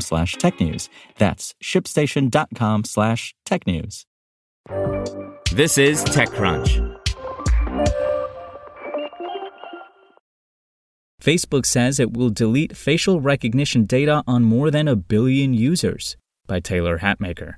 slash 0.00 0.36
technews. 0.36 0.88
That's 1.18 1.54
shipstation.com 1.62 2.84
slash 2.84 3.34
technews. 3.46 4.04
This 5.52 5.78
is 5.78 6.04
TechCrunch. 6.04 7.00
Facebook 11.20 11.64
says 11.64 11.98
it 11.98 12.12
will 12.12 12.28
delete 12.28 12.76
facial 12.76 13.20
recognition 13.20 13.86
data 13.86 14.22
on 14.26 14.44
more 14.44 14.70
than 14.70 14.86
a 14.86 14.94
billion 14.94 15.54
users 15.54 16.16
by 16.46 16.60
Taylor 16.60 16.98
Hatmaker. 16.98 17.54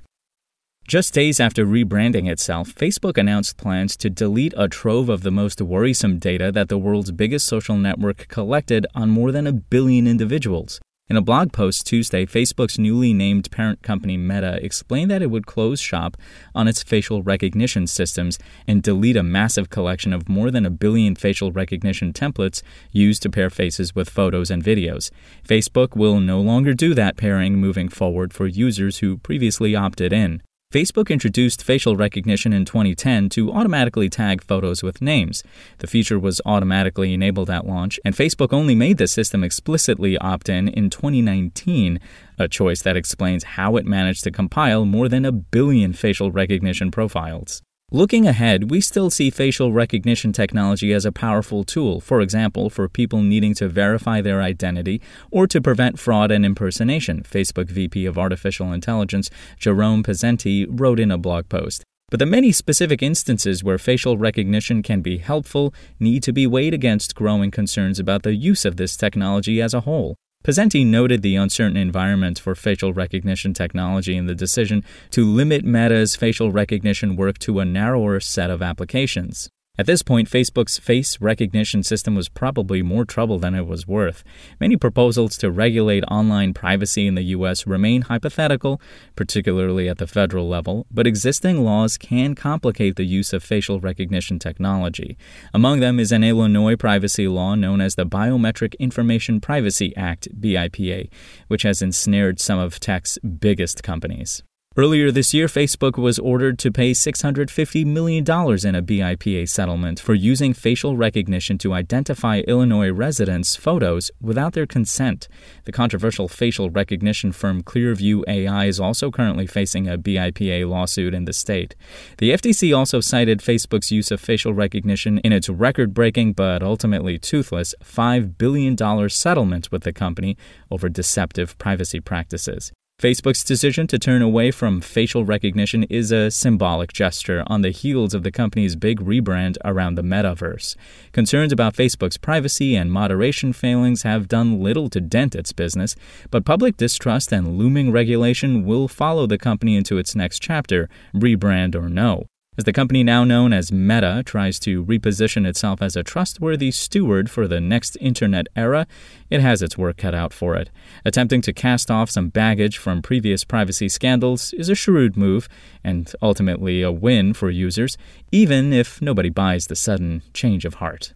Just 0.87 1.13
days 1.13 1.41
after 1.41 1.65
rebranding 1.65 2.31
itself, 2.31 2.73
Facebook 2.73 3.17
announced 3.17 3.57
plans 3.57 3.97
to 3.97 4.09
delete 4.09 4.53
a 4.55 4.69
trove 4.69 5.09
of 5.09 5.21
the 5.21 5.31
most 5.31 5.61
worrisome 5.61 6.17
data 6.17 6.49
that 6.53 6.69
the 6.69 6.77
world's 6.77 7.11
biggest 7.11 7.45
social 7.45 7.75
network 7.75 8.29
collected 8.29 8.87
on 8.95 9.09
more 9.09 9.33
than 9.33 9.45
a 9.45 9.51
billion 9.51 10.07
individuals. 10.07 10.79
In 11.09 11.15
a 11.15 11.21
blog 11.21 11.53
post 11.53 11.87
Tuesday, 11.87 12.25
Facebook's 12.25 12.77
newly 12.77 13.13
named 13.13 13.49
parent 13.49 13.81
company 13.81 14.17
Meta 14.17 14.59
explained 14.61 15.09
that 15.09 15.21
it 15.21 15.31
would 15.31 15.45
close 15.45 15.79
shop 15.79 16.17
on 16.53 16.67
its 16.67 16.83
facial 16.83 17.23
recognition 17.23 17.87
systems 17.87 18.37
and 18.67 18.83
delete 18.83 19.15
a 19.15 19.23
massive 19.23 19.69
collection 19.69 20.11
of 20.11 20.27
more 20.27 20.51
than 20.51 20.65
a 20.65 20.69
billion 20.69 21.15
facial 21.15 21.53
recognition 21.53 22.11
templates 22.11 22.61
used 22.91 23.21
to 23.21 23.29
pair 23.29 23.49
faces 23.49 23.95
with 23.95 24.09
photos 24.09 24.51
and 24.51 24.61
videos. 24.61 25.09
Facebook 25.47 25.95
will 25.95 26.19
no 26.19 26.41
longer 26.41 26.73
do 26.73 26.93
that 26.93 27.15
pairing 27.15 27.55
moving 27.55 27.87
forward 27.87 28.33
for 28.33 28.45
users 28.45 28.97
who 28.97 29.15
previously 29.15 29.77
opted 29.77 30.11
in. 30.11 30.41
Facebook 30.73 31.09
introduced 31.09 31.63
facial 31.63 31.95
recognition 31.95 32.51
in 32.51 32.65
2010 32.65 33.29
to 33.29 33.53
automatically 33.53 34.09
tag 34.09 34.43
photos 34.43 34.83
with 34.83 35.01
names. 35.01 35.41
The 35.77 35.87
feature 35.87 36.19
was 36.19 36.41
automatically 36.45 37.13
enabled 37.13 37.49
at 37.49 37.65
launch, 37.65 38.01
and 38.03 38.13
Facebook 38.13 38.51
only 38.51 38.75
made 38.75 38.97
the 38.97 39.07
system 39.07 39.45
explicitly 39.45 40.17
opt 40.17 40.49
in 40.49 40.67
in 40.67 40.89
2019, 40.89 42.01
a 42.37 42.49
choice 42.49 42.81
that 42.81 42.97
explains 42.97 43.45
how 43.45 43.77
it 43.77 43.85
managed 43.85 44.25
to 44.25 44.31
compile 44.31 44.83
more 44.83 45.07
than 45.07 45.23
a 45.23 45.31
billion 45.31 45.93
facial 45.93 46.33
recognition 46.33 46.91
profiles. 46.91 47.61
Looking 47.93 48.27
ahead, 48.27 48.69
we 48.69 48.81
still 48.81 49.09
see 49.09 49.29
facial 49.29 49.71
recognition 49.71 50.33
technology 50.33 50.91
as 50.91 51.05
a 51.05 51.11
powerful 51.13 51.63
tool, 51.63 52.01
for 52.01 52.19
example, 52.19 52.69
for 52.69 52.89
people 52.89 53.21
needing 53.21 53.53
to 53.55 53.69
verify 53.69 54.19
their 54.19 54.41
identity 54.41 55.01
or 55.31 55.47
to 55.47 55.61
prevent 55.61 55.97
fraud 55.97 56.29
and 56.29 56.45
impersonation, 56.45 57.23
Facebook 57.23 57.69
VP 57.69 58.05
of 58.05 58.17
Artificial 58.17 58.73
Intelligence 58.73 59.29
Jerome 59.57 60.03
Pesenti 60.03 60.67
wrote 60.69 60.99
in 60.99 61.11
a 61.11 61.17
blog 61.17 61.47
post. 61.47 61.85
But 62.09 62.19
the 62.19 62.25
many 62.25 62.51
specific 62.51 63.01
instances 63.01 63.63
where 63.63 63.77
facial 63.77 64.17
recognition 64.17 64.83
can 64.83 64.99
be 64.99 65.19
helpful 65.19 65.73
need 65.97 66.23
to 66.23 66.33
be 66.33 66.45
weighed 66.45 66.73
against 66.73 67.15
growing 67.15 67.51
concerns 67.51 67.99
about 67.99 68.23
the 68.23 68.35
use 68.35 68.65
of 68.65 68.75
this 68.75 68.97
technology 68.97 69.61
as 69.61 69.73
a 69.73 69.81
whole. 69.81 70.17
Pesenti 70.47 70.85
noted 70.85 71.23
the 71.23 71.35
uncertain 71.35 71.75
environment 71.75 72.39
for 72.39 72.55
facial 72.55 72.93
recognition 72.93 73.53
technology 73.53 74.15
in 74.15 74.27
the 74.27 74.33
decision 74.33 74.81
to 75.11 75.25
limit 75.25 75.65
Meta's 75.65 76.15
facial 76.15 76.53
recognition 76.53 77.17
work 77.17 77.37
to 77.39 77.59
a 77.59 77.65
narrower 77.65 78.21
set 78.21 78.49
of 78.49 78.61
applications. 78.61 79.49
At 79.79 79.85
this 79.85 80.01
point, 80.01 80.27
Facebook's 80.27 80.79
face 80.79 81.21
recognition 81.21 81.83
system 81.83 82.15
was 82.15 82.29
probably 82.29 82.81
more 82.81 83.05
trouble 83.05 83.37
than 83.37 83.53
it 83.53 83.67
was 83.67 83.87
worth. 83.87 84.23
Many 84.59 84.75
proposals 84.75 85.37
to 85.37 85.51
regulate 85.51 86.03
online 86.05 86.55
privacy 86.55 87.05
in 87.05 87.13
the 87.13 87.21
U.S. 87.37 87.67
remain 87.67 88.03
hypothetical, 88.03 88.81
particularly 89.15 89.87
at 89.87 89.99
the 89.99 90.07
federal 90.07 90.49
level, 90.49 90.87
but 90.89 91.05
existing 91.05 91.63
laws 91.63 91.95
can 91.95 92.33
complicate 92.33 92.95
the 92.95 93.05
use 93.05 93.33
of 93.33 93.43
facial 93.43 93.79
recognition 93.79 94.39
technology. 94.39 95.15
Among 95.53 95.79
them 95.79 95.99
is 95.99 96.11
an 96.11 96.23
Illinois 96.23 96.75
privacy 96.75 97.27
law 97.27 97.53
known 97.53 97.79
as 97.79 97.93
the 97.93 98.05
Biometric 98.05 98.73
Information 98.79 99.39
Privacy 99.39 99.95
Act, 99.95 100.27
BIPA, 100.39 101.09
which 101.49 101.61
has 101.61 101.83
ensnared 101.83 102.39
some 102.39 102.57
of 102.57 102.79
tech's 102.79 103.19
biggest 103.19 103.83
companies. 103.83 104.41
Earlier 104.79 105.09
this 105.09 105.33
year, 105.33 105.47
Facebook 105.47 105.97
was 105.97 106.19
ordered 106.19 106.59
to 106.59 106.71
pay 106.71 106.91
$650 106.91 107.83
million 107.83 108.19
in 108.21 108.75
a 108.75 108.83
BIPA 108.83 109.49
settlement 109.49 109.99
for 109.99 110.13
using 110.13 110.53
facial 110.53 110.95
recognition 110.95 111.57
to 111.57 111.73
identify 111.73 112.41
Illinois 112.41 112.91
residents' 112.91 113.55
photos 113.55 114.11
without 114.21 114.53
their 114.53 114.67
consent. 114.67 115.27
The 115.65 115.71
controversial 115.71 116.27
facial 116.27 116.69
recognition 116.69 117.31
firm 117.31 117.63
Clearview 117.63 118.21
AI 118.27 118.65
is 118.65 118.79
also 118.79 119.09
currently 119.09 119.47
facing 119.47 119.87
a 119.87 119.97
BIPA 119.97 120.69
lawsuit 120.69 121.15
in 121.15 121.25
the 121.25 121.33
state. 121.33 121.75
The 122.19 122.29
FTC 122.29 122.77
also 122.77 122.99
cited 122.99 123.39
Facebook's 123.39 123.91
use 123.91 124.11
of 124.11 124.21
facial 124.21 124.53
recognition 124.53 125.17
in 125.23 125.33
its 125.33 125.49
record 125.49 125.95
breaking 125.95 126.33
but 126.33 126.61
ultimately 126.61 127.17
toothless 127.17 127.73
$5 127.83 128.37
billion 128.37 128.77
settlement 129.09 129.71
with 129.71 129.81
the 129.81 129.91
company 129.91 130.37
over 130.69 130.87
deceptive 130.87 131.57
privacy 131.57 131.99
practices. 131.99 132.71
Facebook's 132.99 133.43
decision 133.43 133.85
to 133.85 133.99
turn 133.99 134.23
away 134.23 134.49
from 134.49 134.81
facial 134.81 135.23
recognition 135.23 135.83
is 135.83 136.11
a 136.11 136.31
symbolic 136.31 136.91
gesture 136.91 137.43
on 137.45 137.61
the 137.61 137.69
heels 137.69 138.15
of 138.15 138.23
the 138.23 138.31
company's 138.31 138.75
big 138.75 138.99
rebrand 138.99 139.55
around 139.63 139.93
the 139.93 140.01
metaverse. 140.01 140.75
Concerns 141.11 141.51
about 141.51 141.75
Facebook's 141.75 142.17
privacy 142.17 142.75
and 142.75 142.91
moderation 142.91 143.53
failings 143.53 144.01
have 144.01 144.27
done 144.27 144.63
little 144.63 144.89
to 144.89 144.99
dent 144.99 145.35
its 145.35 145.53
business, 145.53 145.95
but 146.31 146.43
public 146.43 146.75
distrust 146.75 147.31
and 147.31 147.55
looming 147.55 147.91
regulation 147.91 148.65
will 148.65 148.87
follow 148.87 149.27
the 149.27 149.37
company 149.37 149.75
into 149.75 149.99
its 149.99 150.15
next 150.15 150.39
chapter, 150.39 150.89
rebrand 151.13 151.75
or 151.75 151.89
no. 151.89 152.25
As 152.57 152.63
the 152.63 152.73
company 152.73 153.03
now 153.03 153.23
known 153.23 153.53
as 153.53 153.71
Meta 153.71 154.23
tries 154.25 154.57
to 154.61 154.83
reposition 154.83 155.45
itself 155.45 155.79
as 155.79 155.95
a 155.95 156.01
trustworthy 156.03 156.71
steward 156.71 157.29
for 157.29 157.47
the 157.47 157.61
next 157.61 157.95
internet 158.01 158.47
era, 158.55 158.87
it 159.29 159.41
has 159.41 159.61
its 159.61 159.77
work 159.77 159.97
cut 159.97 160.15
out 160.15 160.33
for 160.33 160.55
it. 160.55 160.71
Attempting 161.05 161.41
to 161.41 161.53
cast 161.53 161.91
off 161.91 162.09
some 162.09 162.29
baggage 162.29 162.79
from 162.79 163.03
previous 163.03 163.43
privacy 163.43 163.87
scandals 163.87 164.53
is 164.53 164.69
a 164.69 164.75
shrewd 164.75 165.15
move 165.15 165.47
and 165.83 166.11
ultimately 166.19 166.81
a 166.81 166.91
win 166.91 167.31
for 167.35 167.51
users, 167.51 167.95
even 168.31 168.73
if 168.73 168.99
nobody 169.03 169.29
buys 169.29 169.67
the 169.67 169.75
sudden 169.75 170.23
change 170.33 170.65
of 170.65 170.75
heart. 170.75 171.13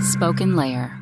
Spoken 0.00 0.56
Layer. 0.56 1.01